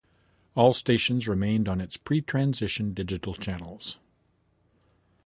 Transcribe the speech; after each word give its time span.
All 0.55 0.73
stations 0.73 1.27
remained 1.27 1.69
on 1.69 1.79
its 1.79 1.95
pre-transition 1.95 2.95
digital 2.95 3.35
channels. 3.35 3.99